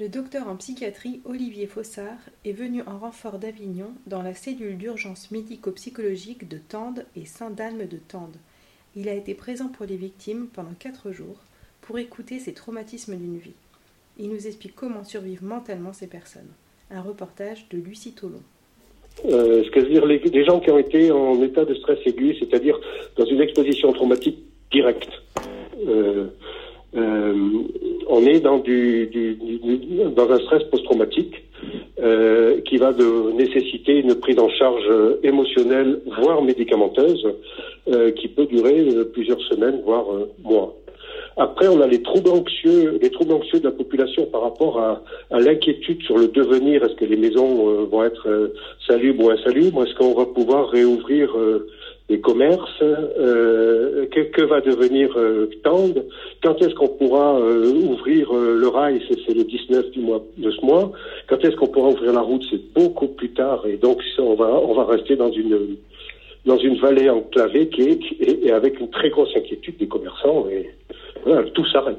[0.00, 5.30] Le docteur en psychiatrie Olivier Fossard est venu en renfort d'Avignon dans la cellule d'urgence
[5.30, 8.36] médico-psychologique de Tende et Saint-Dalme de Tende.
[8.96, 11.36] Il a été présent pour les victimes pendant quatre jours
[11.82, 13.52] pour écouter ces traumatismes d'une vie.
[14.18, 16.48] Il nous explique comment survivent mentalement ces personnes.
[16.90, 18.40] Un reportage de Lucie Tolon.
[19.26, 22.80] Euh, c'est-à-dire les, des gens qui ont été en état de stress aigu, c'est-à-dire
[23.18, 24.38] dans une exposition traumatique
[24.72, 25.12] directe.
[25.86, 26.28] Euh,
[26.96, 27.64] euh,
[28.10, 28.60] on est dans,
[30.30, 31.44] un stress post-traumatique
[32.02, 32.92] euh, qui va
[33.34, 34.88] nécessiter une prise en charge
[35.22, 37.26] émotionnelle, voire médicamenteuse,
[37.88, 40.74] euh, qui peut durer plusieurs semaines, voire euh, mois.
[41.36, 45.02] Après, on a les troubles anxieux, les troubles anxieux de la population par rapport à,
[45.30, 46.84] l'inquiétude sur le devenir.
[46.84, 48.52] Est-ce que les maisons vont être
[48.86, 49.84] salubres ou insalubres?
[49.84, 51.34] Est-ce qu'on va pouvoir réouvrir
[52.10, 56.04] les commerces Euh, que, va devenir euh, Tende
[56.42, 59.02] Quand est-ce qu'on pourra euh, ouvrir euh, le rail?
[59.08, 60.92] C'est le 19 du mois de ce mois.
[61.28, 62.42] Quand est-ce qu'on pourra ouvrir la route?
[62.50, 63.66] C'est beaucoup plus tard.
[63.66, 65.76] Et donc, on va, on va rester dans une
[66.46, 70.46] dans une vallée enclavée et, avec une très grosse inquiétude des commerçants.
[70.50, 70.70] Et
[71.54, 71.98] tout s'arrête.